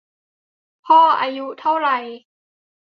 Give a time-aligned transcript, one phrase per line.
[0.03, 1.89] คุณพ่อ อายุเท่าไหร